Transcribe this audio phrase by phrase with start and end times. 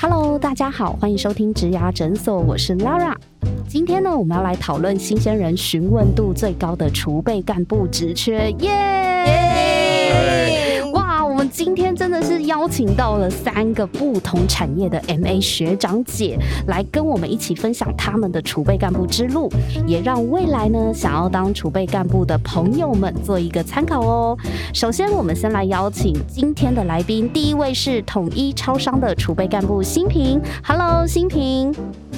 [0.00, 3.14] ！Hello，大家好，欢迎收听植牙诊所，我是 Lara。
[3.68, 10.43] 今天呢，我们要来讨论新鲜人询问度最高的储备干部职缺，耶！
[11.54, 16.36] 今天真的是邀请到了三个不同产业的 MA 学长姐
[16.66, 19.48] 来跟我们一起分享他们的储备干部之路，
[19.86, 24.36] 也让未来呢想要当储备干部的朋友们做一个参考哦。
[24.74, 30.40] 首先，我们先来邀请今天的来宾，第一位是统一超商的储备干部新平。
[30.64, 31.72] Hello，新平。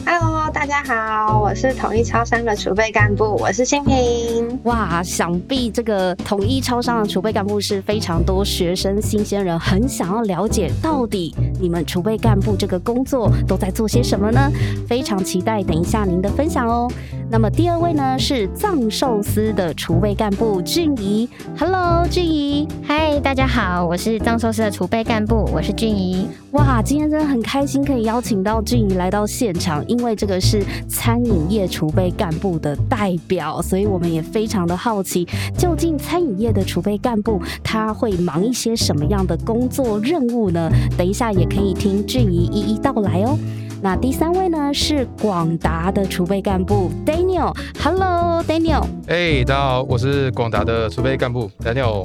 [0.04, 4.60] Hello，大家好，我是统一超商的储备干部，我是新平。
[4.64, 14.50] 哇，想必这个统一超商的储备干部是非常多学生新鲜人很想要了解，到底你们储备干部这个工作都在做些什么呢？
[14.88, 16.90] 非常期待等一下您的分享哦。
[17.28, 26.28] 那么第二位呢是藏寿司的储备干部俊怡，Hello，俊怡，嗨，大家好，我是藏寿司的储备干部，我是俊怡。
[26.52, 35.26] 哇，今天真的很开心可以邀请到俊怡来到现场，因为这个是餐饮业储备干部的代表，所以我们也非常的好奇，
[35.58, 40.70] 究竟餐饮业的储备干部他会忙一些什么样的工作任务呢？
[40.96, 43.36] 等一下也可以听俊怡一一道来哦。
[43.82, 52.04] 那第三位呢是广达的储备干部 Daniel，Hello Daniel，哎，大家好，我是广达的储备干部 Daniel。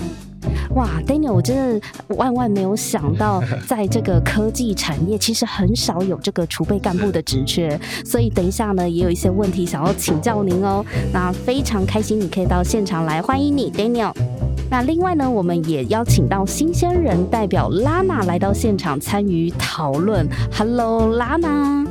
[0.75, 1.81] 哇，Daniel，我真的
[2.15, 10.85] 万万没有想到， 在这个科技产业其实很少有这个储备干部的职缺，所以等一下呢也有一些问题想要请教您哦。
[11.13, 14.13] 那非常开心你可以到现场来，欢迎你 Daniel。
[14.69, 20.25] 那另外呢，我们也邀请到新鲜人代表拉娜来到现场参与讨论。
[20.57, 21.85] Hello，拉娜。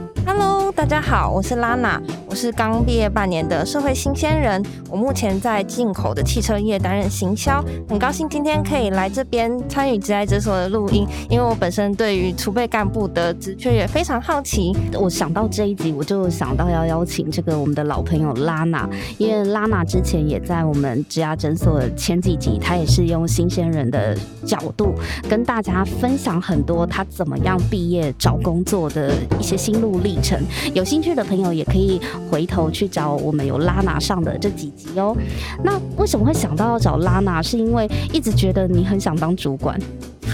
[0.76, 14.74] 大家好，我是拉娜，我是刚毕业半年的社会新鲜人，我目前在进口的汽车业担任行销，很高兴今天可以来这边参与职爱诊所的录音，因为我本身对于储备干部的职缺也非常好奇。
[14.94, 18.88] 我想到这一集，我就想到要邀请这个我们的老朋友拉娜，
[19.18, 24.16] 因为拉娜之前也在我们职涯诊所前几集，她也是用新鲜人的
[24.46, 24.94] 角度
[25.28, 29.90] 跟大家分享很多她怎么样毕业找工作的一些心路。
[30.02, 30.40] 历程
[30.74, 32.00] 有兴趣的朋友也可以
[32.30, 35.16] 回头去找我们有拉娜上的这几集哦。
[35.62, 37.40] 那为什么会想到要找拉娜？
[37.42, 39.78] 是因为一直觉得你很想当主管。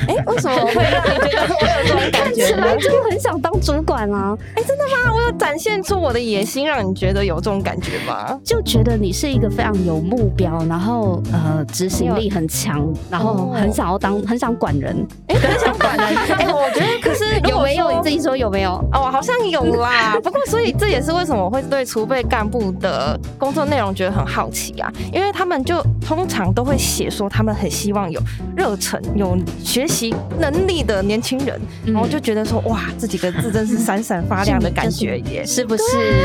[0.09, 2.19] 哎，为什么会让你觉得我有这种感觉？
[2.19, 4.37] 看起来就很想当主管啊！
[4.55, 5.15] 哎，真的吗？
[5.15, 8.39] 我有展现出我的野心，让你觉得有这种感觉吗？
[8.45, 14.95] 就觉得你是一个非常有目标，然后呃执行力很强，然后很想要当，很想管人。
[15.29, 15.66] 哎，很想
[16.39, 17.91] 哎，我觉得 可是有没有？
[17.91, 18.73] 你自己说有没有？
[18.93, 20.17] 哦，好像有啦。
[20.23, 28.21] 不过，所以这也是为什么我会对储备干部的工作内容觉得很好奇啊，因为他们就通常都会写说，他们很希望有
[28.57, 29.87] 热忱，有学。
[29.87, 35.83] 习能力的年轻人，然后就觉得说哇，这几个字真是闪闪发亮的感觉耶，是不是？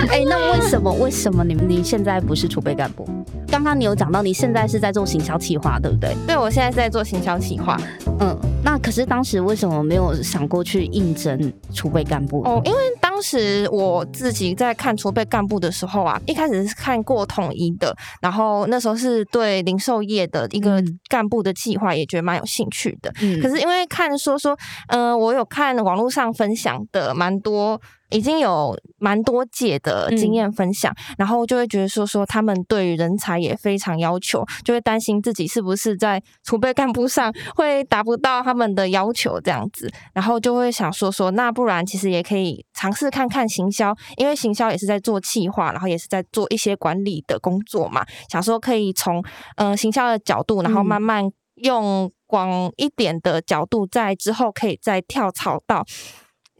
[0.09, 0.91] 哎，那为什么？
[0.93, 3.07] 为什么你你现在不是储备干部？
[3.49, 6.15] 刚刚你有讲到你现在是在做行销企划，对不对？
[6.25, 7.77] 对，我现在是在做行销企划。
[8.19, 12.41] 嗯，那可是当时为什么没有想过去应征储备干部？
[12.43, 23.13] 哦，因为当时我自己在看储备干部的时候啊，一开始是看过统一的，然后那时候是对零售业的一个干部的计划也觉得蛮有兴趣的。
[23.21, 24.57] 嗯，可是因为看说说，
[24.87, 27.79] 嗯，我有看网络上分享的蛮多。
[28.11, 49.23] 已经有蛮多届的经验分享，然后就会觉得说说他们对于人才也非常要求，就会担心自己是不是在储备干部上会达不到他们的要求这样子，然后就会想说说那不然其实也可以尝试看看行销，因为行销也是在做企划，然后也是在做一些管理的工作嘛，想说可以从
[49.55, 55.85] 嗯行销的角度，然后慢慢用广一点的角度，在之后可以再跳槽到。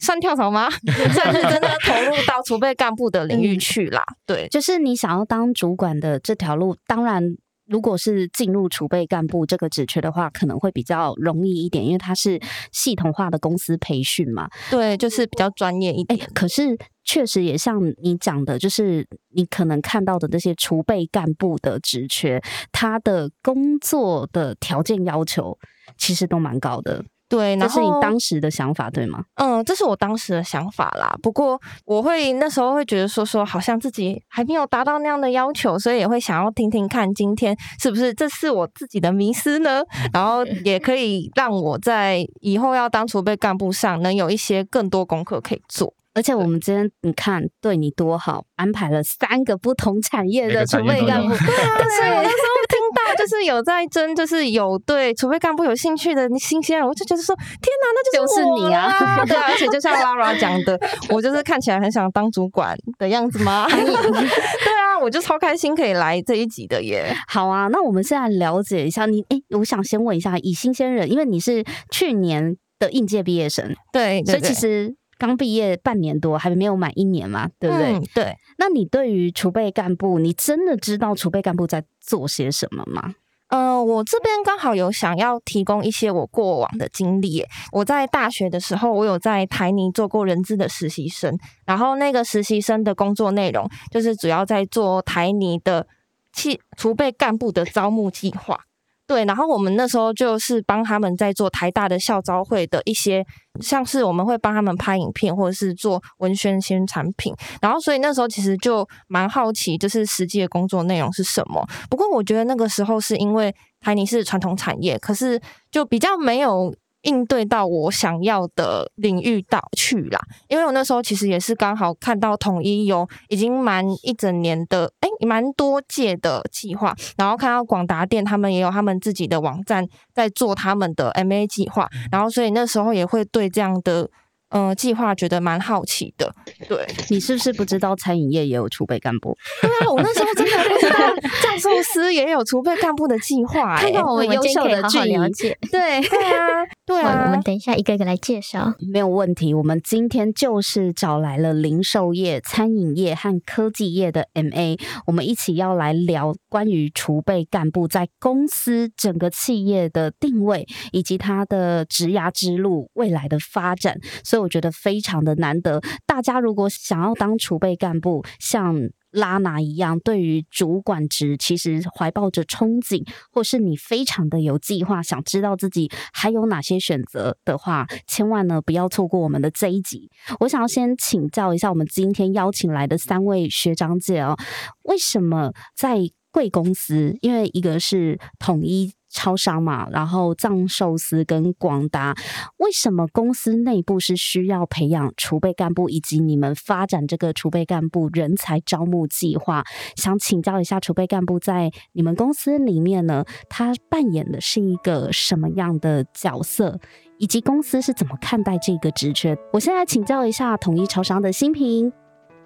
[0.02, 0.70] 算跳槽吗？
[1.14, 4.04] 算是真的投入到储备干部的领域去啦。
[4.26, 7.24] 对，就是你想要当主管的这条路，当然，
[7.68, 12.40] 如果是进入储备干部这个职缺的话，可能会比较容易一点，因为它是
[12.74, 14.50] 系统化的公司培训嘛。
[14.70, 16.20] 对，就是比较专业一点。
[16.34, 25.58] 可是确实也像你讲的，就是你可能看到的那些储备干部的职缺，他的工作的条件要求
[25.98, 27.06] 其实都蛮高的。
[27.32, 29.24] 对，那是你当时的想法对吗？
[29.36, 31.18] 嗯，这是我当时的想法啦。
[31.24, 39.82] 不过我会那时候会觉得说说，好像自己还没有达到那样的要求，所以也会想要听听看今天是不是这是我自己的迷失呢？
[40.12, 45.94] 然后也可以让我在以后要当储备干部上能有一些更多功课可以做。
[46.14, 57.48] 而且我们今天你看对你多好，安排了三个不同产业的储备干部， 对啊，所以我那时候听到就是有在争，就是有对储备干部有兴趣的新鲜人，我就觉得说，天
[57.82, 60.78] 哪，那就是就是你啊 对啊，而且就像 Lara 讲的，
[61.10, 63.66] 我就是看起来很想当主管的样子吗？
[63.72, 67.16] 对啊，我就超开心可以来这一集的耶。
[67.28, 69.22] 好啊，那我们现在了解一下你。
[69.30, 77.94] 哎，我想先问一下，以新鲜人，因为你是去年的应届毕业生，对，所以其对实刚毕业半年多，还没有满一年嘛，对不对？
[77.94, 83.14] 嗯对，那你对于储备干部，你真的知道储备干部在做些什么吗？
[83.50, 87.46] 呃，我这边刚好有想要提供一些我过往的经历。
[87.72, 91.38] 我在大学的时候，我有在台泥做过人资的实习生，
[91.68, 95.86] 然后那个实习生的工作内容就是主要在做台泥的
[96.34, 98.62] 气储备干部的招募计划。
[99.12, 103.26] 对，然后我们那时候就是帮他们在做台大的校招会的一些，
[103.60, 111.62] 像是我们会帮他们拍影片或者是做文宣新产品，然后所以那时候其实就蛮好奇，就是实际的工作内容是什么。
[111.90, 115.38] 不过我觉得那个时候是因为台泥是传统产业，可是
[115.70, 116.74] 就比较没有
[117.04, 120.20] 应对到我想要的领域到去啦。
[120.48, 134.10] 因为我那时候其实也是刚好看到统一有已经蛮一整年的，哎，蛮多届的计划，然后看到广达店他们也有他们自己的网站在做他们的 MA 计划，然后所以那时候也会对这样的。
[134.52, 136.30] 呃，计划觉得蛮好奇的，
[136.68, 139.34] 对你是不是不知道餐饮业也有储备干部？
[139.62, 140.98] 对啊，我那时候真的不知道
[141.42, 145.58] 藏寿司也有储备干部的计划、 欸，看到我们优秀的俊怡，了解。
[145.72, 148.74] 对，对啊，对啊，我们等一下一个一个来介绍。
[148.92, 149.54] 没有问题。
[149.54, 163.98] 我们今天就是找来了零售业、餐饮业和科技业的 MA，我们一起要来聊关于储备干部在公司整个企业的定位，以及他的职涯之路未来的发展。
[164.24, 165.80] 所以我觉得非常的难得。
[166.06, 168.76] 大家如果想要当储备干部，像
[169.12, 180.10] 拉拿一样，对于主管职其实怀抱着憧憬，或是你非常的有计划，想知道自己还有哪些选择的话，千万呢不要错过我们的这一集。
[180.40, 184.38] 我想要先请教一下我们今天邀请来的三位学长姐哦，
[184.84, 186.00] 为什么在
[186.32, 187.18] 贵公司？
[187.22, 188.94] 因为一个是统一。
[189.14, 192.16] 超商嘛，然后藏寿司跟广达，
[192.60, 199.66] 为什么公司内部是需要培养储备干部，以及你们发展这个储备干部人才招募计划？
[199.98, 206.80] 想请教一下储备干部在你们公司里面呢，他扮演的是一个什么样的角色，
[207.18, 209.38] 以及公司是怎么看待这个职缺？
[209.52, 211.92] 我现在请教一下统一超商的新平。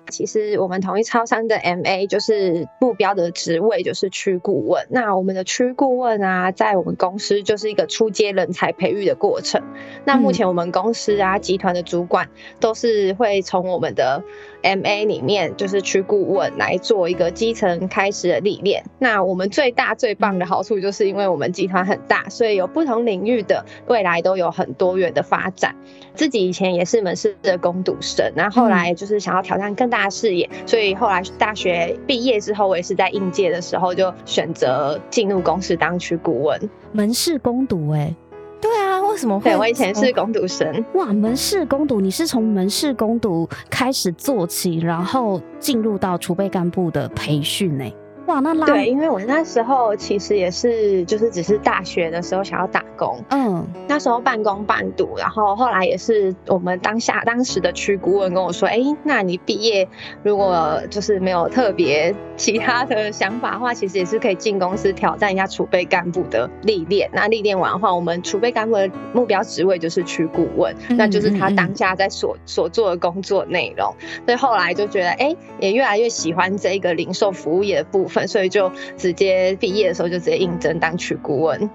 [0.10, 4.86] 其实我们统一超商的 MA 就是目标的职位就是区顾问。
[4.90, 9.62] 那我们的区顾问啊，在我们公司就是一个出阶人才培育的过程。
[10.06, 12.30] 那目前我们公司啊，集团的主管
[12.60, 14.24] 都是会从我们的
[14.66, 18.84] MA 里面，就是区顾问来做一个基层开始的历练。
[18.98, 25.76] 那我们最大最棒的好处，就是因为我们集团很大，所以有不同领域的未来都有很多元的发展。
[26.16, 36.60] 自己以前也是门市的攻读生，然后后来就是想要挑战更大的视野，所以后来大学毕业之后，我也是在应届的时候就选择进入公司当区顾问。
[36.92, 38.16] 门市攻读、欸，
[38.62, 39.52] 对啊，为什么会？
[39.52, 47.86] 对我以前是攻读生，哇，门市攻读，你是从门市攻读开始做起，然后进入到储备干部的培训呢、
[48.26, 59.88] 哇，那拉对，因为我那时候其实也是就是只是大学的时候想要打工，嗯，那时候半工半读，然后后来也是我们当下当时的区顾问跟我说，哎，那你毕业
[60.24, 67.10] 如果就是没有特别其他的想法的话，其实也是可以进公司挑战一下储备干部的历练。
[67.14, 73.94] 那历练完的话，我们储备干部的目标职位就是区顾问，嗯那就是他当下在所所做的工作内容。
[74.26, 81.70] 所以后来就觉得，哎，也越来越喜欢这一个零售服务业的部分，所以就直接毕业的时候就直接应征当区顾问。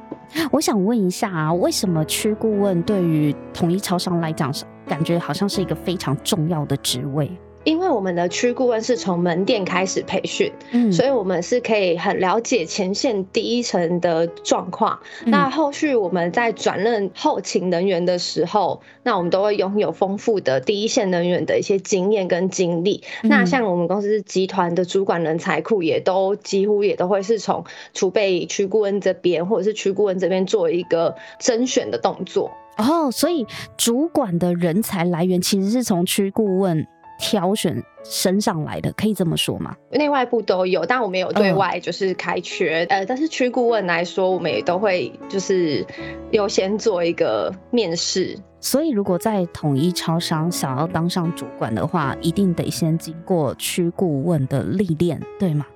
[0.53, 7.29] 我想问一下啊，为什么区顾问对于统一超商来讲是感觉好像是一个非常重要的职位？
[7.65, 14.99] 因为我们的区顾问是从门店开始培训，嗯所以我们是可以很了解前线第一层的状况。
[15.25, 23.03] 嗯那后续我们在转任后勤人员的时候，那我们都会拥有丰富的第一线人员的一些经验跟经历。
[23.23, 32.51] 那嗯像我们公司集团的主管人才库，也都几乎也都会是从储备区顾问这边，或者是区顾问这边做一个甄选的动作。
[32.79, 36.87] 哦，所以主管的人才来源其实是从区顾问
[37.21, 39.77] 挑选升上来的，可以这么说吗？
[39.91, 45.87] 内外部都有，但我们有对外就是开缺，呃，但是区顾问来说，我们也都会就是
[46.31, 48.37] 优先做一个面试。
[48.59, 55.67] 所以，如果在统一超商想要当上主管的话，一定得先经过区顾问的历练，对吗？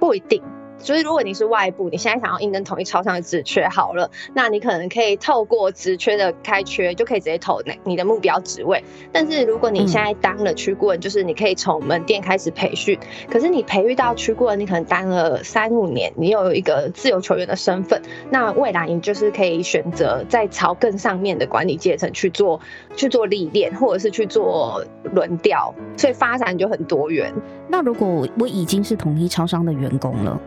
[0.00, 0.42] 不一定。
[0.78, 8.84] 所以，如果你是外部，你现在想要应征统一超商的职缺，好了，那你可能可以透过职缺的开缺，就可以直接投那你的目标职位。
[9.12, 12.98] 但是，如果你现在当了区顾问，就是你可以从门店开始培训。
[13.30, 22.60] 可是，你培育到区顾问，你可能当了三五年，你又有一个自由球员的身份，那未来你就是可以选择在朝更上面的管理阶层去做
[22.94, 27.32] 去做历练，或者是去做轮调，所以发展就很多元。
[27.68, 30.40] 那如果我已经是统一超商的员工了？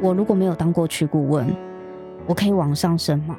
[0.00, 1.46] 我如果没有当过区顾问，
[2.26, 3.36] 我可以往上升吗？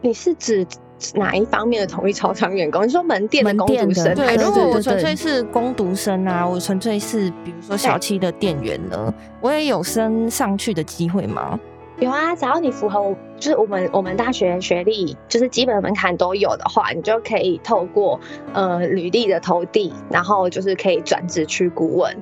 [0.00, 0.66] 你是指
[1.14, 2.84] 哪一方面的统一超商员工？
[2.84, 4.14] 你说门店的工读生？
[4.14, 11.58] 对，如果我纯粹是工读生啊，我纯粹是比如说小七的店员呢，我也有升上去的机会吗？
[12.00, 18.18] 有啊，只要你符合就是我们我们大学学历就是基本门槛都有的话，你就可以透过
[18.54, 22.16] 呃履历的投递，然后就是可以转职区顾问。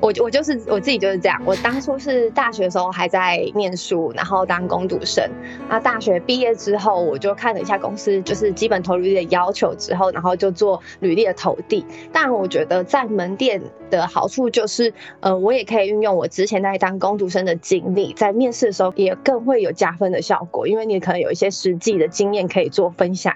[0.00, 5.28] 我我就是我自己就是这样，我当初是大学的时候还在念书，然后当工读生。
[5.68, 11.84] 那大学毕业之后，我就看了一下公司就是基本投履历的要求之后，然后就做履历的投递。
[12.12, 23.34] 但我觉得在门店的好处就是，呃，我也可以运用我之前在当工读生的经历，在面试的时候也更会有加分的效果，因为你可能有一些实际的经验可以做分享。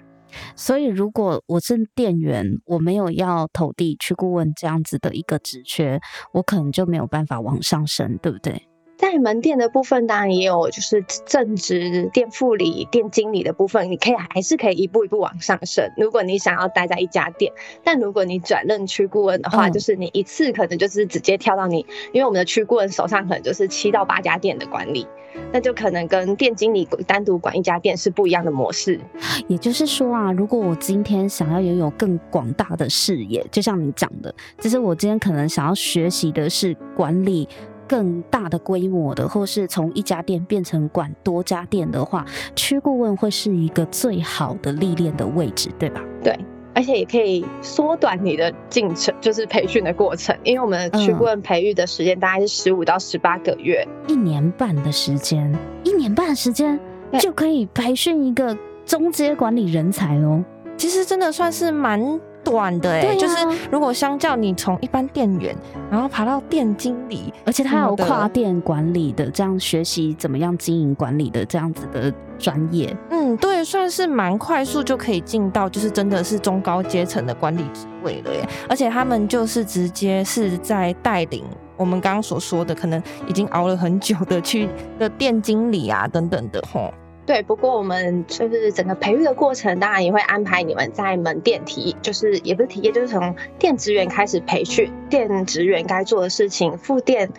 [0.57, 6.01] 所以，如果我是店员，我没有要投递去顾问这样子的一个职缺，
[6.33, 8.72] 我可能就没有办法往上升，对不对？
[9.02, 15.90] 在门店的部分，当然也有就是正职店副理、店经理的部分，你可以还是可以一步一步往上升。
[15.97, 25.04] 如果你想要待在一家店，但如果你转任区顾问的话，就是你一次可能就是直接跳到你，因为我们的区顾问手上可能就是七到八家店的管理。
[25.50, 29.00] 那就可能跟店经理单独管一家店是不一样的模式。
[29.49, 37.49] 也就是说啊，如果我今天想要拥有更广大的视野，就像你讲的，就是我今天可能想要学习的是管理
[37.89, 42.25] 更大的规模的，或是从一家店变成管多家店的话，
[42.55, 46.03] 区顾问会是一个最好的历练的位置，对吧？
[46.23, 46.39] 对。
[46.75, 56.81] 而且也可以缩短你的进程，就是培训的过程，因为我们区顾问培育的时间大概是十五到十八个月，一年半的时间，一年半的时间
[57.21, 60.43] 就可以培训一个中阶管理人才哦。
[60.79, 62.19] 其实真的算是蛮。
[62.45, 63.37] 短的哎，就是
[63.71, 65.57] 如果相较你从一般店员，
[65.91, 78.49] 然后爬到店经理，而且他有跨店管理的这样学习怎么样经营管理的这样子的专业，嗯，对，算是蛮快速就可以进到就是真的是中高阶层的管理职位了耶。
[78.69, 81.45] 而且他们就是直接是在带领
[81.77, 84.69] 我们刚刚所说的可能已经熬了很久的去
[84.99, 86.93] 的店经理啊等等的吼。
[87.33, 97.31] 对，不过我们就是整个培育的过程，当然也会安排你们在门店体，就是也不是体验，就是从店职员开始培训，店职员该做的事情，副店，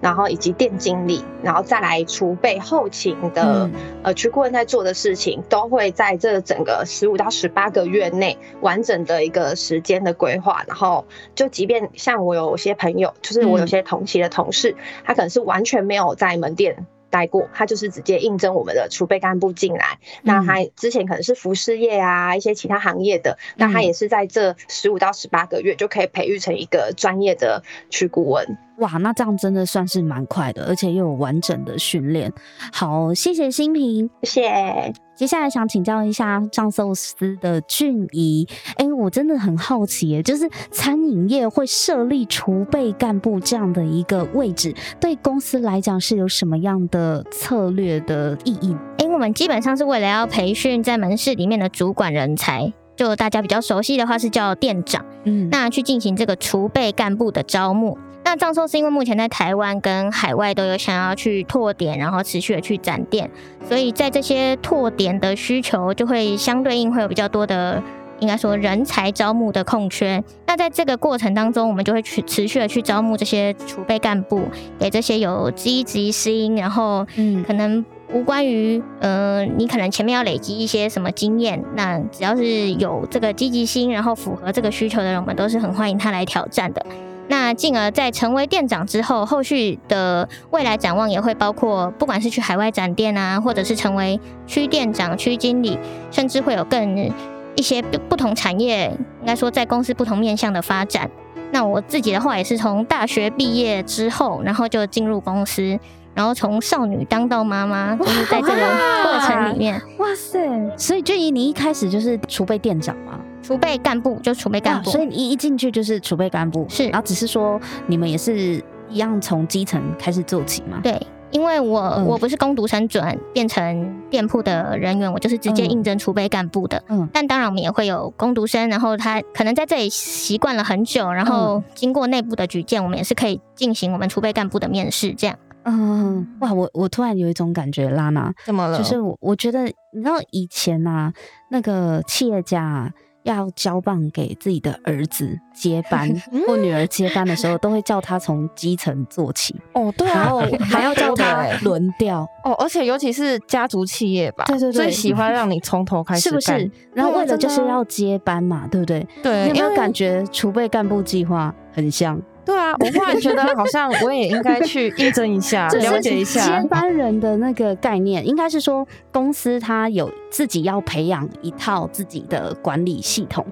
[0.00, 3.68] 然后以及店经理，然后再来储备后勤的
[4.04, 10.62] 呃区顾问在做的事情，都会在这整个十五到十八个月内完整的一个时间的规划。
[10.68, 11.04] 然后
[11.34, 16.86] 就即便像我有些朋友，就是我有些同期的同事，他可能是完全没有在门店。
[17.10, 19.98] 待过，他就是直接应征我们的储备干部进来。
[20.22, 28.56] 那他之前可能是服饰业啊，一些其他行业的，那他也是在这十五到十八个月就可以培育成一个专业的区顾问。
[28.80, 32.32] 哇，那这样真的算是蛮快的，而且又有完整的训练。
[32.72, 34.92] 好，谢谢新平，谢谢。
[35.14, 48.74] 接下来想请教一下藏寿司的俊怡，哎，我真的很好奇，就是餐饮业会设立储备干部这样的一个位置，对公司来讲是有什么样的策略的意义？
[48.96, 57.98] 因为我们基本上是为了要培训在门市里面的主管人才，就大家比较熟悉的话是叫店长，嗯，那去进行这个储备干部的招募。
[58.30, 63.28] 那藏寿是因为目前在台湾跟海外都有想要去拓点，然后持续的去展店，
[63.68, 67.82] 所以在这些拓点的需求就会相对应会有比较多的，
[68.20, 70.22] 应该说人才招募的空缺。
[70.46, 74.44] 那在这个过程当中，我们就会去持续的去招募这些储备干部，
[74.78, 86.86] 给这些有积极心，然后嗯，可能无关于呃，你可能前面要累积一些什么经验，那只要是有这个积极心，然后符合这个需求的人，我们都是很欢迎他来挑战的。
[87.30, 94.18] 那进而，在成为店长之后，后续的未来展望也会包括，不管是去海外展店啊，或者是成为
[94.48, 95.78] 区店长、区经理，
[96.10, 97.08] 甚至会有更
[97.54, 101.08] 一些不同产业，应该说在公司不同面向的发展。
[101.52, 105.78] 那我自己的话也是从大学毕业之后，然后就进入公司，
[106.14, 109.80] 然后从少女当到妈妈， 就是在这个过程里面。
[109.98, 110.40] 哇塞！
[110.76, 113.20] 所以俊怡，你一开始就是储备店长吗？
[113.42, 116.88] 储备干部就储备干部，所以你一进去就是储备干部，是。
[116.88, 120.80] 然后只是说你们也是一样从基层开始做起嘛？
[120.82, 121.00] 对。
[121.32, 126.82] 因为我我不是攻读生转变成店铺的人员，我就是直接应征储备干部的。
[126.88, 135.14] 嗯，但当然我们也会有攻读生，然后他可能在这里习惯了很久，然后经过内部的举荐，我们也是可以进行我们储备干部的面试。
[135.14, 138.76] 这样，嗯，哇，我我突然有一种感觉，拉娜怎么了？
[138.76, 141.12] 就是我我觉得你知道以前啊，
[141.50, 142.92] 那个企业家。
[143.24, 146.08] 要交棒给自己的儿子接班
[146.46, 149.54] 或女儿接班的时候，都会叫他从基层做起。
[149.74, 152.26] 哦，对啊，然后还要叫他轮调。
[152.44, 156.70] 哦，而且尤其是家族企业吧，对对对，最喜欢让你从头开始，是不是？
[156.94, 159.06] 然后为了就是要接班嘛，对不对？
[159.22, 162.20] 对，有没有感觉储备干部计划很像？
[162.44, 168.26] 对啊，我忽然觉得好像我也应该去应征一下， 了解一下接班人的那个概念。
[168.26, 173.46] 应该是说，公司它有自己要培养一套自己的管理系统，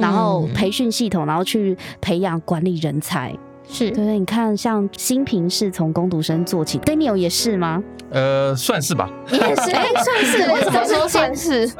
[0.00, 3.34] 然后培训系统，然后去培养管理人才。
[3.66, 7.82] 是对对，你看，像新平是从攻读生做起，Daniel 也是吗？
[8.10, 9.10] 呃，算是吧。
[9.32, 10.42] 也是，算是。
[10.50, 11.66] 我什么说算是？
[11.68, 11.74] 接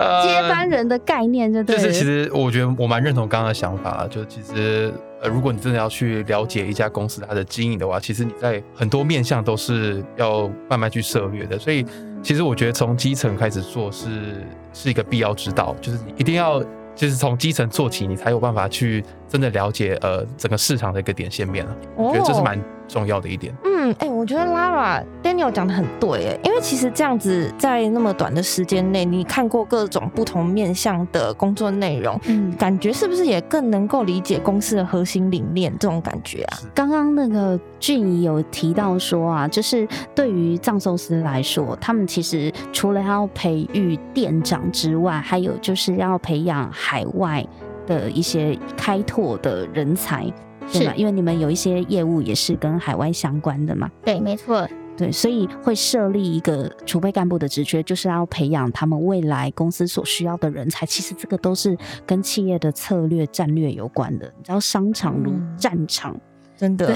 [0.48, 4.90] 班人的概念，就就是其实我觉得我蛮认同刚刚的想法，就其实
[5.28, 11.58] 如果你真的要去了解一家公司它的经营的话，其实你在很多面向都是要慢慢去涉略的。
[11.58, 11.84] 所以
[12.22, 16.62] 其实我觉得从基层开始做是是一个必要之道，就是你一定要。
[16.96, 19.04] 就是从基层做起，你才有办法去
[19.34, 21.76] 真的了解呃整个市场的一个点线面了。
[21.96, 23.52] 我觉得这是蛮重要的一点。
[23.64, 36.58] 嗯，哎，我觉得 Lara Daniel 讲的很对，哎，因为其实这样子在那么短的时间内，你看过各种不同面向的工作内容，嗯，感觉是不是也更能够理解公司的核心理念这种感觉啊？
[36.72, 46.70] 刚刚那个俊怡有提到说啊，就是对于藏寿司来说，他们其实除了要培育店长之外，还有就是要培养。
[46.84, 47.44] 海外
[47.86, 50.24] 的一些开拓的人才，
[50.68, 50.92] 是吗？
[50.96, 53.90] 因为你们有一些业务也是跟海外相关的嘛。
[54.04, 54.68] 对，没错。
[54.96, 60.86] 对，所以会设立一个储备干部的职缺，就是要培养他们未来公司所需要的人才。
[60.86, 64.32] 其实这个都是跟企业的策略战略有关的。
[64.38, 66.16] 你知道，商场如战场。
[66.56, 66.94] 真的，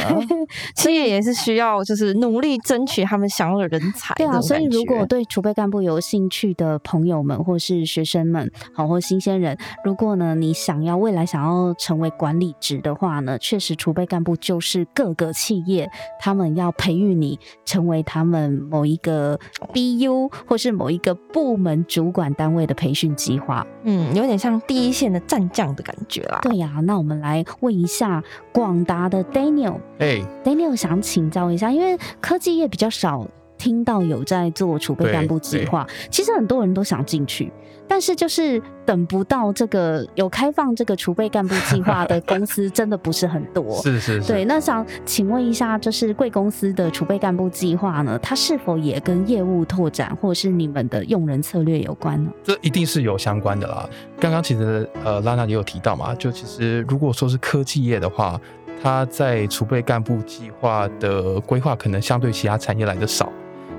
[0.76, 4.14] 企业 也是需要，就是努力争取他们想要的人才。
[4.14, 15.90] 对啊，所以如果对储备干部有兴趣的朋友们，或是学生们，好或新鲜人，如果呢你想要未来想要成为管理职的话呢，确实储备干部就是各个企业
[16.20, 19.38] 他们要培育你成为他们某一个
[19.74, 23.66] BU 或是某一个部门主管单位的培训计划。
[23.82, 26.38] 嗯，有点像第一线的战将的感觉啦。
[26.42, 29.24] 对呀，那我们来问一下广达的。
[29.48, 37.50] Daniel，哎，Daniel 想请教一下，因为科技业比较少听到有在做储备干部计划，其实很多人都想进去。
[37.90, 43.76] 但是就是等不到这个有开放这个储备干部计划的公司，真的不是很多。
[43.80, 44.20] 是是。
[44.24, 52.30] 对，那想请问一下，就是贵公司的储备干部计划呢，它是否也跟业务拓展或者是你们的用人策略有关呢？
[52.44, 53.88] 这一定是有相关的啦。
[54.20, 58.38] 刚刚其实呃拉娜也有提到嘛，就其实如果说是科技业的话，
[58.82, 63.32] 它在储备干部计划的规划可能相对其他产业来的少。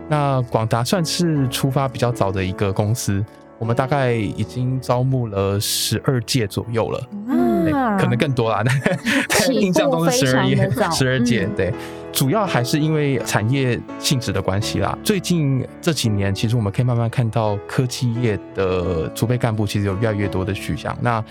[0.08, 3.24] 那广达算是出发比较早的一个公司。
[3.58, 7.66] 我们大概已经招募了十二届左右了，嗯，
[7.98, 8.64] 可能更多啦。
[9.52, 11.46] 印象中是十二届， 十二届。
[11.58, 11.74] 对，
[12.14, 14.98] 主要还是因为产业性质的关系啦。
[15.04, 20.98] 最近这几年，其实我们可以慢慢看到科技业的储备干部其实有越来越多的去向。
[21.02, 21.22] 那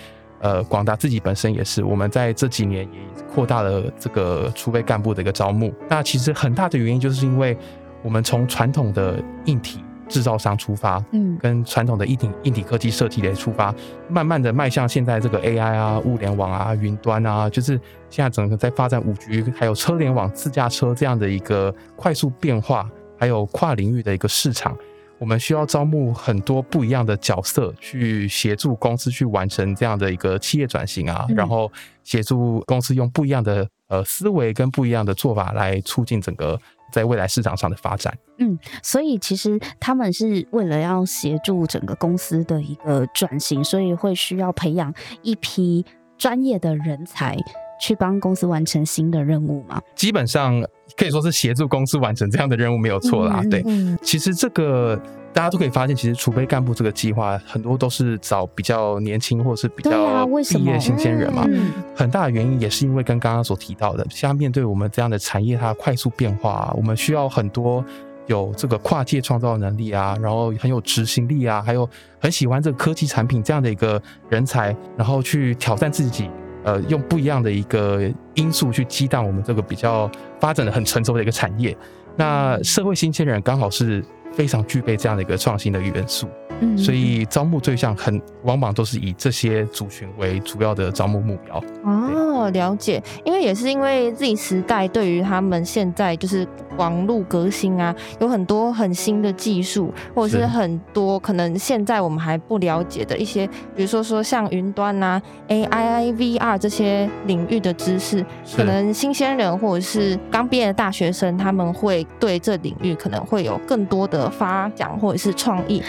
[0.41, 5.73] 呃，广达自己本身也是，我们在这几年也扩大了这个储备干部的一个招募。
[5.89, 7.57] 那其实很大的原因就是因为
[8.03, 9.83] 我们从传统的硬体。
[10.09, 13.75] 制造商出发，嗯，跟传统的硬体硬体科技设计的出发，
[14.09, 24.75] 慢慢的迈向现在这个 AI 啊、物联网啊、云端啊，就是现在整个在发展五 G，还有车联网、自驾车这样的一个快速变化，还有跨领域的一个市场，
[25.19, 31.71] 我们需要招募很多不一样的角色去协助公司去完成这样的一个企业转型啊，然后
[32.05, 36.59] 协助公司用不一样的呃思维跟不一样的做法来促进整个。
[36.91, 45.85] 在未来市场上的发展，嗯，所以其实他们是为了要协助整个公司的一个转型，所以会需要培养一批
[46.17, 47.37] 专业的人才
[47.81, 49.81] 去帮公司完成新的任务吗？
[49.95, 50.63] 基本上
[50.97, 53.43] 可以说是协助公司完成这样的任务，没有错啦。
[53.51, 53.65] 对，
[54.03, 55.01] 其实这个。
[55.31, 61.47] 大家都可以发现，其实储备干部这个计划很多都是找比较年轻或者是比较毕业新鲜人嘛。
[61.95, 67.85] 很大的原因也是因为跟刚刚所提到的，像面对我们这样的产业，它快速变化，我们需要很多
[68.27, 71.89] 有这个跨界创造能力啊，然后很有执行力啊，还有
[72.19, 76.29] 很喜欢这个科技产品这样的一个人才，然后去挑战自己，
[76.65, 81.77] 呃，用不一样的一个因素去激荡我们这个比较发展的很成熟的一个产业。
[82.17, 84.05] 那社会新鲜人刚好是。
[84.39, 86.29] 非常具备这样的一个创新的元素，
[86.61, 91.61] 嗯，所以招募对象很往往都是以这些族群为主要的招募目标。
[91.83, 96.47] 哦，了解，因为也是因为 Z 时代对于他们现在就是
[96.77, 108.25] 网络革新啊，有很多很新的技术，或者是很多可能现在我们还不了解的一些，比如说说像云端啊、AI、VR 这些领域的知识，
[108.57, 114.28] 可能新鲜人或者是刚毕业的大学生，他们会对这领域可能会有更多的。
[114.31, 115.83] 发奖或者是创意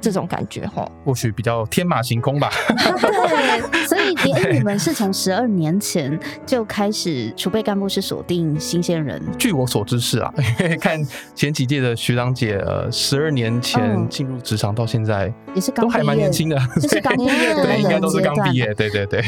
[0.00, 2.50] 这种感觉哈，或许比较天马行空吧。
[2.68, 9.22] 对，所以 连你们是从十二年前就开始储备干部是锁定新鲜人。
[9.38, 10.98] 据我所知是啊， 因为看
[11.34, 18.72] 前几届的学长姐，呃，十二年前进入职场到现在也是都还蛮年轻的，就是刚毕业的应该都是刚毕业。
[18.74, 19.22] 对对对。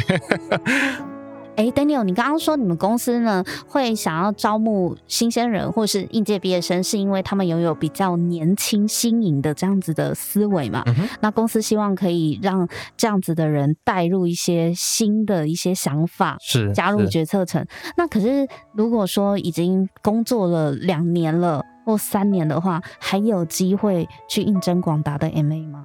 [1.54, 10.82] 哎，Daniel，你刚刚说你们公司呢会想要招募新鲜人或是应届毕业生，是因为他们拥有比较年轻新颖的这样子的思维嘛？
[11.20, 17.64] 那公司希望可以让这样子的人带入一些新的一些想法，是加入决策层。
[17.96, 25.84] 那可是如果说已经工作了两年了或三年的话，还有机会去应征广达的 MA 吗？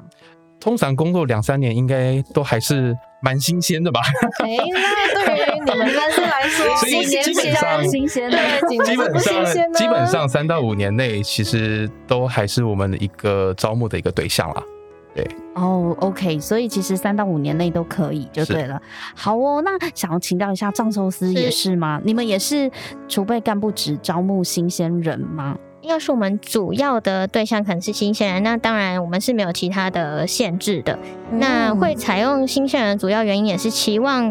[0.60, 4.00] 通常工作两三年，应该都还是蛮新鲜的吧？
[4.44, 4.56] 哎，
[5.16, 14.64] 那对于你们公司来说， 新鲜新鲜的，基本上基本上三到五年内，其实都还是我们的一个招募的一个对象啦。
[15.16, 18.80] 对，哦，OK，所以其实三到五年内都可以就对了。
[19.16, 22.00] 好哦，那想要请教一下藏寿司也是吗？
[22.04, 22.70] 你们也是
[23.08, 25.58] 储备干部只招募新鲜人吗？
[25.88, 31.00] 要是我们主要的对象可能是新鲜人，那当然我们是没有其他的限制的。
[31.32, 34.24] 那会采用新鲜人，主要原因也是期望，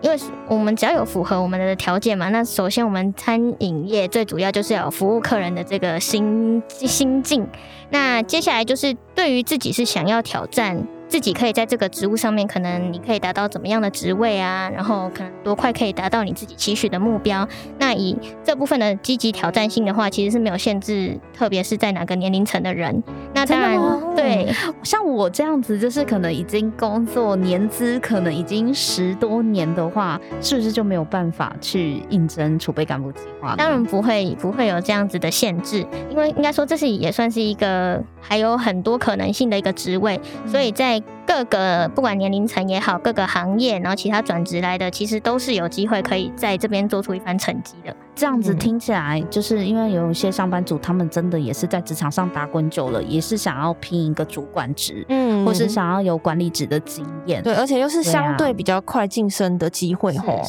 [0.00, 0.16] 因为
[0.46, 2.28] 我们只要有符合我们的条件嘛。
[2.28, 7.46] 那首先我们餐饮业最主要就是要服务客人的这个心心境。
[7.90, 10.86] 那接下来就是对于自己是想要挑战。
[11.08, 14.70] 自己可以在这个职务上面，可能你可以达到怎么样的职位啊？
[14.70, 17.48] 然后可能多快可以达到你自己期许的目标？
[17.78, 23.02] 那以这部分的积极挑战性的话，其实是没有限制，特别是在哪个年龄层的人。
[23.34, 23.78] 那当然，
[24.14, 33.56] 对，像我这样子，就是可能已经工作年资可能已经十多年的话，是不是就没有办法去应征储备干部计划？
[33.56, 40.97] 当然不会，不会有这样子的限制，因为应该说这是也算是一个还有很多可能性的一个职位，所以在。
[40.98, 41.17] い。
[41.28, 47.94] 各个不管年龄层也好，各个行业，然后其他转职来的，其实都是有机会可以在这边做出一番成绩的。
[48.14, 57.42] 这样子听起来，就是因为有一些上班族，他们真的也是在职场上打滚久了，也是想要拼一个主管职，嗯，或是想要有管理职的经验。
[57.42, 60.42] 对，而且又是相对比较快晋升的机会吼。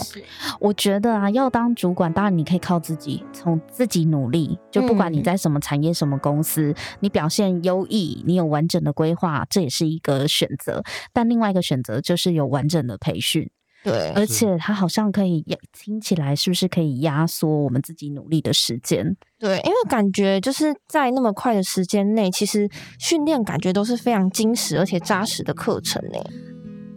[0.59, 4.57] 我觉得啊，要当主管，当然你可以靠自己，从自己努力。
[4.71, 10.68] 就不管你在什么产业、什么公司，你表现优异，你有完整的规划，这也是一个选择。
[11.13, 13.49] 但另外一个选择就是有完整的培训。
[13.81, 19.15] 对，而且它好像可以听起来是不是可以压缩我们自己努力的时间？
[19.39, 26.19] 对，因为感觉就是在那么快的时间内，其实训练感觉都是非常精实而且扎实的课程呢。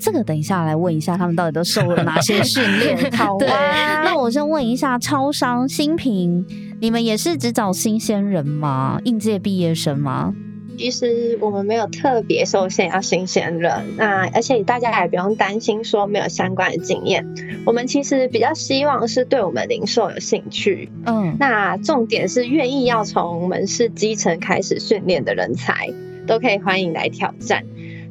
[0.01, 2.99] 这个等一下来问一下他们到底都受了哪些训练？
[3.15, 6.45] 好啊，那我先问一下超商新品，
[6.81, 9.01] 你们也是只找新鲜人吗？
[9.05, 10.35] 应届毕业生吗？
[10.79, 17.25] 其实我们没有特别受限要新鲜人，那而且大家也不用担心说没有相关的经验。
[17.65, 25.91] 我们其实比较希望是对我们零售有兴趣，嗯，那重点是愿意要从门市基层开始训练的人才，
[26.27, 27.65] 都可以欢迎来挑战。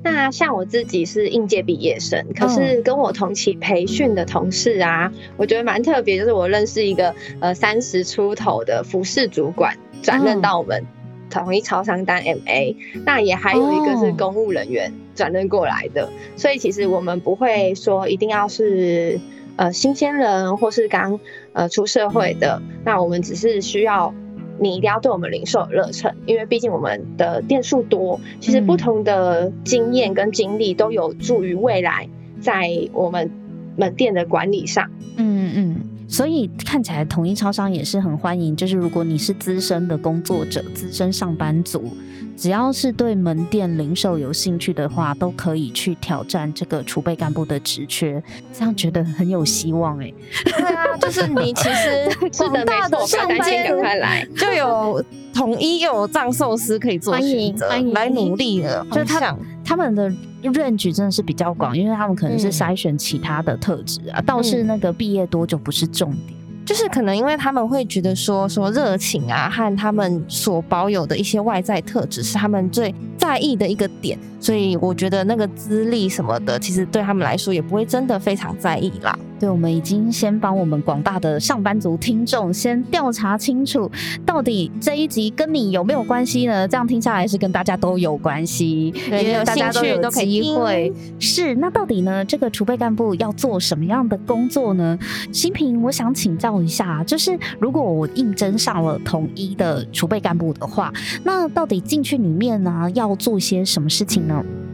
[0.03, 10.83] 那像我自己是应届毕业生，可是跟我同期培训的同事啊，我觉得蛮特别，就是我认识一个呃三十出头的服饰主管转任到我们。
[11.31, 19.19] 统一超商单 MA，那也还有一个是公务人员转任过来的，所以其实我们不会说一定要是
[19.55, 21.19] 呃新鲜人或是刚
[21.53, 24.13] 呃出社会的，那我们只是需要
[24.59, 32.07] 你一定要对我们零售有热忱，因为毕竟我们的店数多，其实不同的经验跟经历都有助于未来
[32.41, 33.31] 在我们
[33.77, 34.91] 门店的管理上。
[35.15, 35.90] 嗯嗯。
[36.11, 41.95] 所以看起来统一超商也是很欢迎，就是如果你是资深的工作者、资深上班族，
[42.37, 50.11] 只要是对门店零售有兴趣的话，都可以去挑战这个储备干部的职缺，这样觉得很有希望哎。
[50.43, 58.85] 对啊，就是你其实 是的大的上班赶快来，就有统一又有藏寿司可以做选择，来努力了。
[58.91, 60.11] 就他他们的。
[60.43, 66.40] range 真的是比较广，因为他们可能是筛选其他的特质啊，倒是那个毕业多久不是重点，
[66.71, 79.17] 就是可能因为他们会觉得说说热情啊和他们所保有的一些外在特质是他们最在意的一个点，所以我觉得那个资历什么的，其实对他们来说也不会真的非常在意啦。
[79.39, 83.89] 对，我们已经先帮我们广大的上班族听众先调查清楚，
[84.23, 86.67] 到底这一集跟你有没有关系呢？
[86.67, 90.93] 这样听下来是跟大家都有关系，也有兴趣都有机会。
[91.19, 92.23] 是，那到底呢？
[92.25, 94.97] 这个储备干部要做什么样的工作呢？
[95.31, 104.27] 新平，我想请教一下，就是如果我应征上了统一的储备干部的话，那到底进去里面呢，要做些什么事情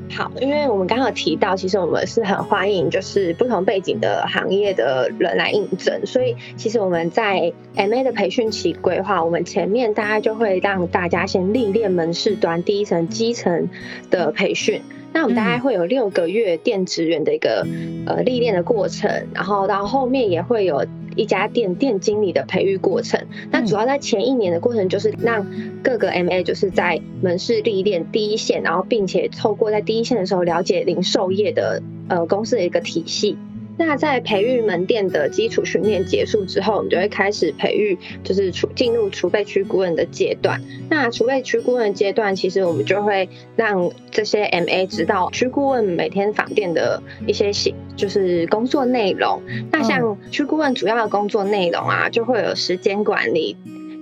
[0.09, 13.67] 好，因为我们刚刚提到，其实我们是很欢迎就是不同背景的行业的人来应征，所以其实我们在 M A 的培训期规划，我们前面大概就会让大家先历练门市端第一层基层
[14.09, 14.81] 的培训。
[15.17, 17.65] 那我们大概会有六个月店职员的一个
[18.05, 23.19] 呃历练的过程，然后到后面也会有一家店店经理的培育过程。
[23.49, 25.43] 那主要在前一年的过程，就是让
[25.81, 33.35] 各个 MA 就是在门市历练第一线，然后并且透过在第一线的时候了解零售业的呃公司的一个体系。
[33.77, 40.61] 那在培育门店的基础训练结束之后，我们就会开始培育，就是储进入储备区顾问的阶段。
[40.89, 49.41] 那储备区顾问阶段，其实我们就会让这些 MA 知道区顾问每天访店的一些行，就是工作内容。
[49.71, 53.55] 那像区顾问主要的工作内容啊，就会有时间管理。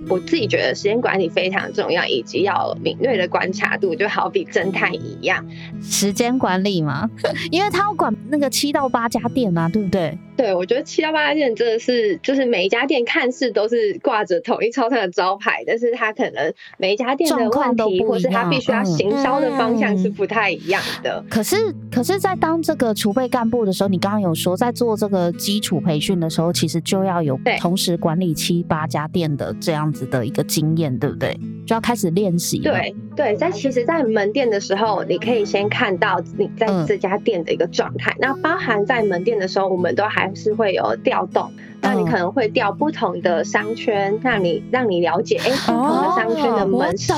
[0.08, 5.44] 我自己觉得时间管理非常重要，以及要敏锐的观察度，就好比侦探一样。
[5.82, 7.10] 时间管理嘛，
[7.50, 10.16] 因为他要管那个七到八家店啊，对不对？
[10.36, 21.24] 对，我觉得七幺八家店真的是，就是每一家店看似都是挂着统一超商的招牌，但是它可能每一家店的问题，或是它必须要行销的方向是不太一样的。
[21.30, 21.56] 可是，
[21.90, 31.38] 可是在当这个储备干部的时候，你刚刚有说，在做这个基础培训的时候，其实就要有同时管理七八家店的这样子的一个经验，对不对？
[31.66, 32.58] 就要开始练习。
[32.58, 38.14] 对对，在其实，在门店的时候，你可以先看到你在这家店的一个状态。
[38.18, 41.52] 那包含在门店的时候，我们都还是会有调动。
[41.82, 47.12] 那你可能会调不同的商圈，让你让你了解，哎，不同的商圈的门市，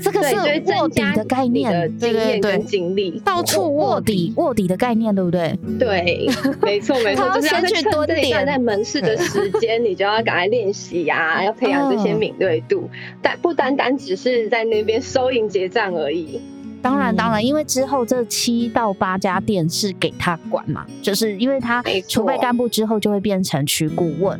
[0.00, 5.58] 这个是卧底的概念，经验跟经历，到处卧底卧底的概念，对不对？
[5.78, 6.28] 对，
[6.62, 12.88] 没错没错，就是要去多点在门市的时 间，你就要赶快练习呀，要培养这些敏锐度，
[13.22, 16.40] 但不单单只是在那边收银结账而已。
[16.86, 24.38] 当然，当然，因为之后这七到八家店是给他管嘛，就是因为他储备干部之后就会变成区顾问。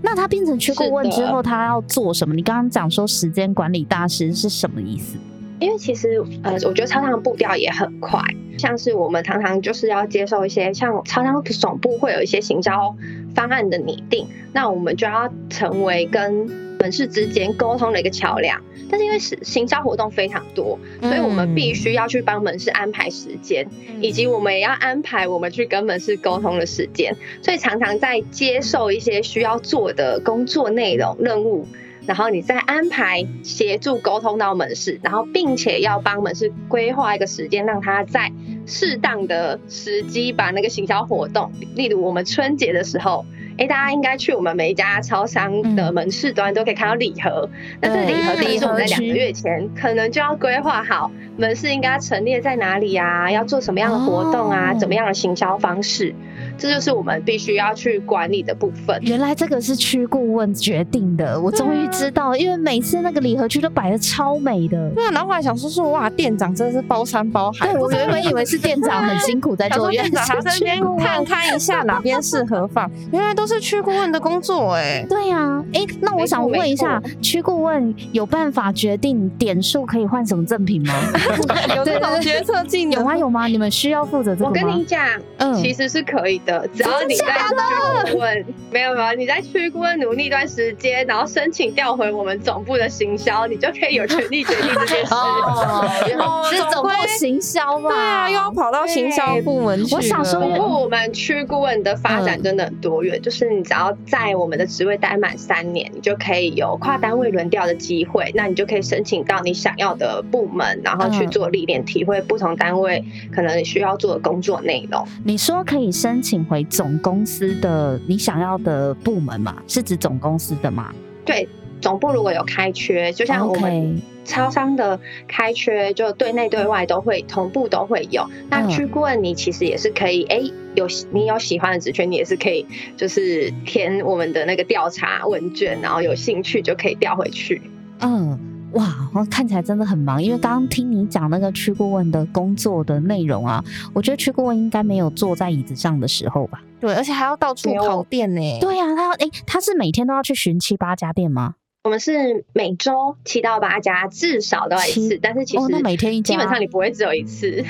[0.00, 2.36] 那他变成区顾问之后，他要做什么？
[2.36, 5.16] 你刚刚讲说时间管理大师是什么意思？
[5.58, 8.22] 因为其实呃，我觉得超商的步调也很快，
[8.56, 12.94] 像是我们常常就是要接受一些像超商总部会有一些行销
[13.34, 16.46] 方案的拟定，那我们就要成为跟
[16.80, 18.62] 门市之间沟通的一个桥梁。
[18.90, 23.68] 但是因为是行销活动非常多，所以我们必须要去帮门市安排时间，
[24.00, 27.14] 以及我们也要安排我们去跟门市沟通的时间。
[27.42, 31.66] 所以常常在接受一些需要做的工作内容任务，
[32.06, 38.32] 然后你再安排协助沟通到门市，然后并且要帮门市规划一个时间，让他在
[38.64, 43.26] 适当的时机把那个行销活动，例如我们春节的时候。
[43.58, 47.48] 哎，大家应该去我们每一家超商的门市端都可以看到礼盒。
[47.80, 56.14] 那这礼盒第一是我们在两个月前可能就要规划好门市应该陈列在哪里啊，要做什么样的活动啊，怎么样的行销方式。
[56.58, 59.00] 这就是我们必须要去管理的部分。
[59.02, 64.90] 原来这个是区顾问决定的，我终于知道，因为每次那个礼盒区都摆的超美的。
[64.90, 67.72] 对啊，然后我还想说说哇，店长真的是包山包海。
[67.72, 75.06] 对，我原本以为是店长很辛苦在做，店长还在那边看 看一下哪边适合放，原来都是区顾问的工作哎。
[75.08, 80.94] 对呀，哎，那我想问一下，区顾问有办法决定点数可以换什么赠品吗？
[81.76, 83.16] 有这种决策技能有吗？
[83.16, 83.46] 有吗？
[83.46, 84.50] 你们需要负责这个吗？
[84.50, 85.00] 我跟你讲，
[85.38, 86.47] 嗯，其实是可以的。
[86.48, 95.12] 的，只要你在区顾问，没有没有，你在区顾问努力一段时间，然后申请调回我们总部的行销，你就可以有权利决定这件事。
[95.12, 97.90] 哦，是总部行销吗？
[97.90, 99.94] 对啊，又要跑到行销部门去。
[99.94, 115.06] 我想说，不过我们区顾问的发展真的很多元，就是你只要在我们的职位待满三年，你就可以有跨单位轮调的机会，那你就可以申请到你想要的部门，然后去做历练，体会不同单位可能需要做的工作内容。
[115.24, 119.62] 你说可以申请回总公司的你想要的部门嘛？
[119.66, 120.92] 是指总公司的吗？
[121.24, 121.48] 对，
[121.80, 128.28] 总部如果有开缺，就像我们超商的开缺，就对内对外都会同步都会有。
[128.50, 130.40] 那去顾问你其实也是可以，哎，
[130.74, 137.62] 有你有喜欢的职缺，你也是可以，就是填我们的那个调查问卷，然后有兴趣就可以调回去。
[138.00, 138.38] 嗯。
[138.72, 146.62] 哇，我看起来真的很忙，因为刚刚听你讲那个区顾问的工作的内容啊，我觉得区顾问应该没有坐在椅子上的时候吧？
[146.78, 148.58] 对，而且还要到处跑店呢。
[148.60, 151.54] 对呀，他要哎，他是每天都要去巡七八家店吗？
[151.84, 157.64] 我们是每周七到八家，至少都要一次，但是其实那每天一基本上你不会只有一次。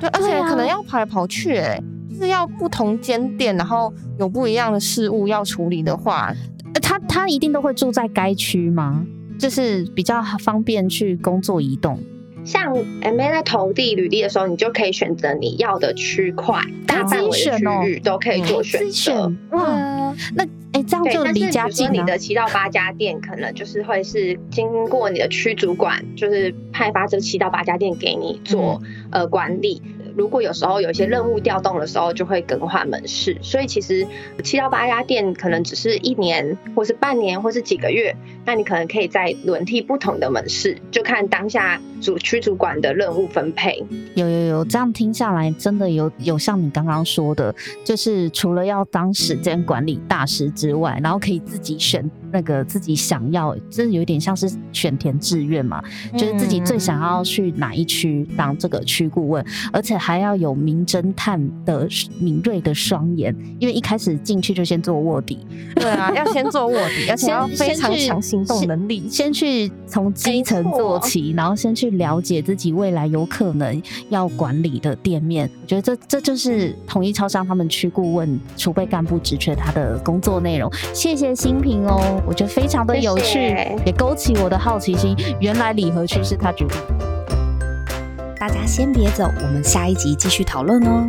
[0.00, 6.32] 对，而且可能要跑来跑去，哎，就是要不同间店，然后有不一样的事物要处理的话，
[6.80, 9.04] 他他一定都会住在该区吗？
[9.44, 12.00] 就是比较方便去工作移动，
[12.46, 19.30] 像 M A 在投递履历的时候，你就可以选择你要的区块，大范围的区域都可以做选择。
[19.50, 28.80] 哇，那哎，这样就离家近你的七到八家店，可能就是会是经过你的区主管，就是派发这七到八家店给你做
[29.10, 29.82] 呃管理。
[30.16, 33.36] 如果有时候有一些任务调动的时候，就会更换门市。
[33.42, 34.06] 所以其实
[34.42, 38.14] 七到八家店可能只是一年，或是半年，或是几个月。
[38.46, 43.82] 那你可能可以在轮替不同的门市，就看当下主区主管的任务分配。
[44.14, 55.80] 有有有，这样听下来真的有有像你刚刚说的，就是除了要当时间管理大师之外，然后可以自己选那个自己想要，就是有点像是选填志愿嘛，
[56.18, 65.46] 就是自己最想要去哪一区当这个区顾问，而且还要有名侦探的敏锐的双眼，因为一开始进去就先做卧底。
[65.76, 75.48] 对啊，要先做卧底，而且要非常强行动能力，先去从基层做起，然后先去了解自己未来有可能要管理的店面。
[75.62, 80.68] 我觉得这这就是统一超商他们区顾问储备干部职缺他的工作内容。
[80.92, 85.16] 谢谢新平哦，我觉得非常的有趣，也勾起我的好奇心。
[85.40, 86.78] 原来礼盒区是他决定。
[88.38, 91.08] 大家先别走，我们下一集继续讨论哦。